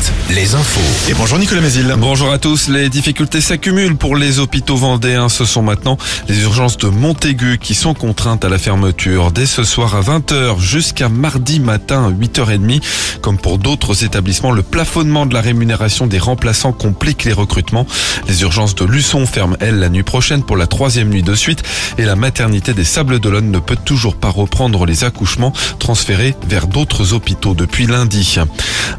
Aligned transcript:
Alouette, 0.00 0.19
les 0.34 0.54
infos. 0.54 1.10
Et 1.10 1.14
bonjour 1.14 1.38
Nicolas 1.38 1.60
Mézil. 1.60 1.92
Bonjour 1.98 2.30
à 2.30 2.38
tous. 2.38 2.68
Les 2.68 2.88
difficultés 2.88 3.40
s'accumulent 3.40 3.96
pour 3.96 4.16
les 4.16 4.38
hôpitaux 4.38 4.76
vendéens. 4.76 5.28
Ce 5.28 5.44
sont 5.44 5.62
maintenant 5.62 5.98
les 6.28 6.42
urgences 6.42 6.76
de 6.76 6.88
Montaigu 6.88 7.58
qui 7.58 7.74
sont 7.74 7.94
contraintes 7.94 8.44
à 8.44 8.48
la 8.48 8.58
fermeture 8.58 9.32
dès 9.32 9.46
ce 9.46 9.64
soir 9.64 9.96
à 9.96 10.02
20h 10.02 10.60
jusqu'à 10.60 11.08
mardi 11.08 11.58
matin 11.58 12.06
à 12.06 12.10
8h30. 12.10 12.80
Comme 13.20 13.38
pour 13.38 13.58
d'autres 13.58 14.04
établissements, 14.04 14.52
le 14.52 14.62
plafonnement 14.62 15.26
de 15.26 15.34
la 15.34 15.40
rémunération 15.40 16.06
des 16.06 16.18
remplaçants 16.18 16.72
complique 16.72 17.24
les 17.24 17.32
recrutements. 17.32 17.86
Les 18.28 18.42
urgences 18.42 18.76
de 18.76 18.84
Luçon 18.84 19.26
ferment, 19.26 19.56
elles, 19.58 19.80
la 19.80 19.88
nuit 19.88 20.04
prochaine 20.04 20.44
pour 20.44 20.56
la 20.56 20.68
troisième 20.68 21.08
nuit 21.08 21.24
de 21.24 21.34
suite 21.34 21.64
et 21.98 22.04
la 22.04 22.14
maternité 22.14 22.72
des 22.72 22.84
Sables 22.84 23.18
d'Olonne 23.18 23.50
ne 23.50 23.58
peut 23.58 23.78
toujours 23.84 24.14
pas 24.14 24.30
reprendre 24.30 24.86
les 24.86 25.02
accouchements 25.02 25.52
transférés 25.80 26.36
vers 26.46 26.68
d'autres 26.68 27.14
hôpitaux 27.14 27.54
depuis 27.54 27.86
lundi. 27.86 28.36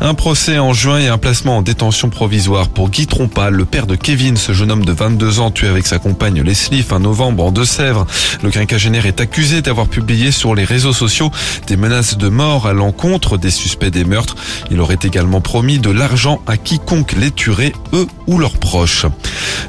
Un 0.01 0.13
procès 0.13 0.59
en 0.59 0.73
juin 0.73 0.99
et 0.99 1.07
un 1.07 1.20
placement 1.21 1.57
en 1.57 1.61
détention 1.61 2.09
provisoire 2.09 2.67
pour 2.67 2.89
Guy 2.89 3.05
Trompa, 3.05 3.51
le 3.51 3.63
père 3.63 3.85
de 3.85 3.95
Kevin, 3.95 4.35
ce 4.37 4.53
jeune 4.53 4.71
homme 4.71 4.83
de 4.83 4.91
22 4.91 5.39
ans 5.39 5.51
tué 5.51 5.67
avec 5.67 5.85
sa 5.85 5.99
compagne 5.99 6.41
Leslie 6.41 6.81
fin 6.81 6.99
novembre 6.99 7.43
en 7.45 7.51
Deux-Sèvres. 7.51 8.07
Le 8.41 8.49
quinquagénaire 8.49 9.05
est 9.05 9.21
accusé 9.21 9.61
d'avoir 9.61 9.87
publié 9.87 10.31
sur 10.31 10.55
les 10.55 10.63
réseaux 10.63 10.93
sociaux 10.93 11.31
des 11.67 11.77
menaces 11.77 12.17
de 12.17 12.27
mort 12.27 12.67
à 12.67 12.73
l'encontre 12.73 13.37
des 13.37 13.51
suspects 13.51 13.91
des 13.91 14.03
meurtres. 14.03 14.35
Il 14.71 14.81
aurait 14.81 14.99
également 15.03 15.41
promis 15.41 15.77
de 15.77 15.91
l'argent 15.91 16.41
à 16.47 16.57
quiconque 16.57 17.13
les 17.13 17.31
tuerait, 17.31 17.73
eux 17.93 18.07
ou 18.25 18.39
leurs 18.39 18.57
proches. 18.57 19.05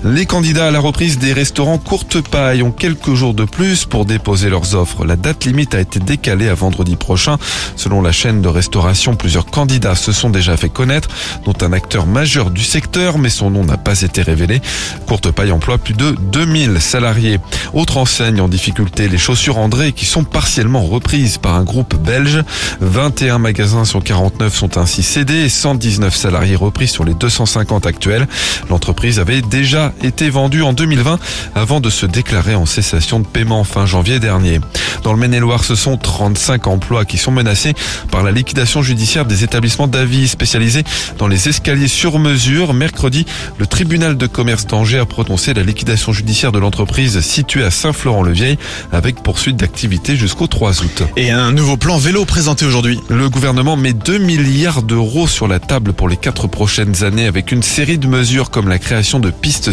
Les 0.05 0.27
candidats 0.27 0.67
à 0.67 0.71
la 0.73 0.81
reprise 0.81 1.21
des 1.21 1.33
restaurants 1.33 1.79
courte 1.79 2.21
paille 2.29 2.63
ont 2.63 2.73
quelques 2.73 3.15
jours 3.15 3.35
de 3.35 3.45
plus 3.45 3.85
pour 3.85 4.05
déposer 4.05 4.51
leurs 4.51 4.75
offres. 4.75 5.05
La 5.05 5.15
date 5.15 5.45
limite 5.45 5.77
a 5.77 5.81
été 5.81 6.01
décalée 6.01 6.49
à 6.49 6.55
vendredi 6.55 6.97
prochain. 6.97 7.39
Selon 7.77 8.03
la 8.03 8.11
chaîne 8.11 8.43
de 8.43 8.49
restauration, 8.49 9.15
plusieurs 9.15 9.47
candidats 9.47 9.95
se 9.95 10.11
sont 10.11 10.29
déjà 10.29 10.57
fait 10.57 10.71
connaître, 10.71 11.09
dont 11.45 11.55
un 11.61 11.73
acteur 11.73 12.07
majeur 12.07 12.51
du 12.51 12.65
secteur, 12.65 13.19
mais 13.19 13.29
son 13.29 13.51
nom 13.51 13.65
n'a 13.65 13.77
pas 13.77 14.03
été 14.03 14.23
révélé. 14.23 14.61
Courte 15.07 15.31
paille 15.31 15.53
emploie 15.53 15.79
plus 15.79 15.95
de 15.95 16.17
2000 16.33 16.81
salariés. 16.81 17.39
Autre 17.73 17.97
enseigne 17.97 18.41
en 18.41 18.49
difficulté, 18.49 19.09
les 19.09 19.19
chaussures 19.19 19.59
André 19.59 19.93
qui 19.93 20.05
sont 20.05 20.25
partiellement 20.25 20.83
reprises 20.83 21.39
par 21.39 21.55
un 21.55 21.63
groupe 21.63 21.95
belge. 21.95 22.43
21 22.81 23.39
magasins 23.39 23.85
sur 23.85 24.03
49 24.03 24.53
sont 24.53 24.79
ainsi 24.79 25.05
cédés 25.05 25.45
et 25.45 25.49
119 25.49 26.13
salariés 26.13 26.57
repris 26.57 26.89
sur 26.89 27.05
les 27.05 27.15
250 27.15 27.87
actuels. 27.87 28.27
L'entreprise 28.69 29.21
avait 29.21 29.43
déjà 29.43 29.92
été 30.03 30.31
vendue 30.31 30.63
en 30.63 30.73
2020 30.73 31.19
avant 31.55 31.81
de 31.81 31.91
se 31.91 32.07
déclarer 32.07 32.55
en 32.55 32.67
cessation 32.67 33.21
de 33.21 33.27
paiement 33.27 33.65
fin 33.65 33.87
janvier 33.87 34.19
dernier. 34.19 34.61
Dans 35.03 35.13
le 35.13 35.19
Maine-et-Loire, 35.19 35.65
ce 35.65 35.75
sont 35.75 35.97
35 35.97 36.67
emplois 36.67 37.05
qui 37.05 37.19
sont 37.19 37.33
menacés 37.33 37.75
par 38.11 38.23
la 38.23 38.31
liquidation 38.31 38.83
judiciaire 38.83 39.25
des 39.25 39.45
établissements 39.45 39.89
d'avis 39.89 40.29
spécialisés 40.29 40.85
dans 41.19 41.29
les 41.29 41.49
escaliers 41.49 41.89
sur 41.89 42.19
mesure. 42.19 42.75
Mercredi, 42.75 43.27
le 43.59 43.67
tribunal 43.67 44.17
de 44.17 44.27
commerce 44.27 44.67
d'Angers 44.67 44.99
a 44.99 45.07
prononcé 45.07 45.55
la 45.55 45.63
liquidation 45.63 46.13
judiciaire 46.13 46.53
de 46.53 46.59
l'entreprise 46.59 47.21
située 47.21 47.65
à 47.65 47.71
Saint-Florent-le-Vieil 47.71 48.59
avec 48.93 49.23
poursuite 49.23 49.57
d'activité 49.57 50.17
jusqu'au 50.17 50.47
3 50.47 50.83
août. 50.83 51.03
Et 51.17 51.31
un 51.31 51.53
nouveau 51.53 51.77
plan 51.77 51.99
vélo 51.99 52.25
présenté 52.25 52.65
aujourd'hui. 52.65 53.01
Le 53.09 53.29
gouvernement 53.29 53.77
met 53.77 53.93
2 53.93 54.19
milliards 54.19 54.83
d'euros 54.83 55.27
sur 55.27 55.49
la 55.49 55.59
table 55.59 55.93
pour 55.93 56.09
les 56.09 56.17
quatre 56.17 56.47
prochaines 56.47 57.05
années 57.05 57.27
avec 57.27 57.53
une 57.53 57.63
série 57.63 57.99
de 57.99 58.07
mesures 58.07 58.51
comme 58.51 58.69
la 58.69 58.79
création 58.79 59.21
de 59.21 59.31
pistes 59.31 59.73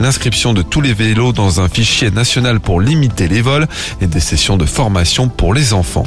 l'inscription 0.00 0.52
de 0.52 0.62
tous 0.62 0.80
les 0.80 0.92
vélos 0.92 1.32
dans 1.32 1.60
un 1.60 1.68
fichier 1.68 2.10
national 2.10 2.60
pour 2.60 2.80
limiter 2.80 3.28
les 3.28 3.40
vols 3.40 3.66
et 4.00 4.06
des 4.06 4.20
sessions 4.20 4.56
de 4.56 4.64
formation 4.64 5.28
pour 5.28 5.54
les 5.54 5.72
enfants. 5.72 6.06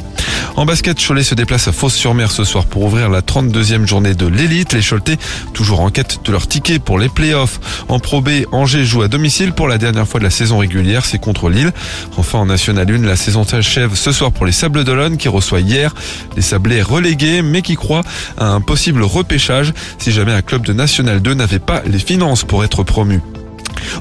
En 0.56 0.66
basket, 0.66 0.98
Cholet 0.98 1.22
se 1.22 1.34
déplace 1.34 1.68
à 1.68 1.72
Fos-sur-Mer 1.72 2.30
ce 2.30 2.44
soir 2.44 2.64
pour 2.64 2.84
ouvrir 2.84 3.08
la 3.08 3.20
32e 3.20 3.86
journée 3.86 4.14
de 4.14 4.26
l'élite. 4.26 4.72
Les 4.72 4.82
Choletais, 4.82 5.16
toujours 5.52 5.80
en 5.80 5.90
quête 5.90 6.20
de 6.24 6.32
leur 6.32 6.46
ticket 6.46 6.78
pour 6.78 6.98
les 6.98 7.08
playoffs. 7.08 7.60
En 7.88 7.98
Pro 7.98 8.20
B, 8.20 8.30
Angers 8.52 8.84
joue 8.84 9.02
à 9.02 9.08
domicile 9.08 9.52
pour 9.52 9.68
la 9.68 9.78
dernière 9.78 10.06
fois 10.06 10.20
de 10.20 10.24
la 10.24 10.30
saison 10.30 10.58
régulière, 10.58 11.04
c'est 11.04 11.18
contre 11.18 11.48
Lille. 11.48 11.72
Enfin, 12.16 12.40
en 12.40 12.46
National 12.46 12.90
1, 12.90 13.02
la 13.06 13.16
saison 13.16 13.44
s'achève 13.44 13.94
ce 13.94 14.12
soir 14.12 14.32
pour 14.32 14.46
les 14.46 14.52
Sables 14.52 14.84
d'Olonne 14.84 15.16
qui 15.16 15.28
reçoit 15.28 15.60
hier 15.60 15.94
les 16.36 16.42
Sablés 16.42 16.82
relégués 16.82 17.42
mais 17.42 17.62
qui 17.62 17.76
croient 17.76 18.04
à 18.38 18.48
un 18.48 18.60
possible 18.60 19.02
repêchage 19.02 19.72
si 19.98 20.12
jamais 20.12 20.32
un 20.32 20.42
club 20.42 20.64
de 20.64 20.72
National 20.72 21.20
2 21.20 21.34
n'avait 21.34 21.58
pas 21.58 21.82
les 21.86 21.98
finances 21.98 22.44
pour 22.44 22.64
être 22.64 22.82
promu. 22.82 23.05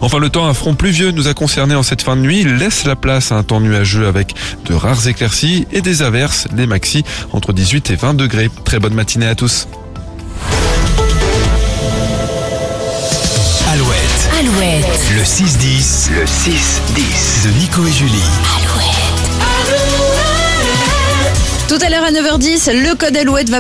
Enfin, 0.02 0.20
le 0.20 0.30
temps, 0.30 0.46
un 0.46 0.54
front 0.54 0.76
pluvieux 0.76 1.12
nous 1.12 1.28
a 1.28 1.34
concernés 1.34 1.76
en 1.76 1.84
cette 1.84 2.02
fin 2.02 2.16
de 2.16 2.22
nuit. 2.22 2.42
Il 2.42 2.58
laisse 2.58 2.86
la 2.86 2.96
place 2.96 3.32
à 3.32 3.36
un 3.36 3.44
temps 3.44 3.60
nuageux 3.60 4.08
avec 4.08 4.34
de 4.66 4.74
rares 4.74 5.08
éclaircies 5.08 5.68
et 5.72 5.82
des 5.82 6.02
averses, 6.02 6.48
les 6.56 6.68
maxi 6.68 7.04
entre 7.32 7.54
18 7.54 7.92
et 7.92 7.96
20 7.96 8.14
degrés. 8.14 8.50
Très 8.64 8.80
bonne 8.80 8.94
matinée 8.94 9.28
à 9.28 9.36
tous. 9.36 9.68
Alouette, 13.72 14.30
Alouette, 14.40 14.86
le 15.16 15.24
6-10, 15.24 16.12
le 16.14 16.26
6-10 16.26 17.46
de 17.46 17.60
Nico 17.60 17.86
et 17.86 17.92
Julie. 17.92 18.22
Alouette. 18.58 19.06
Tout 21.68 21.80
à 21.82 21.90
l'heure 21.90 22.04
à 22.04 22.12
9h10, 22.12 22.72
le 22.72 22.96
code 22.96 23.18
Alouette 23.18 23.50
va 23.50 23.54